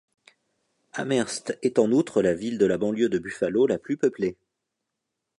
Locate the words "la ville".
2.23-2.57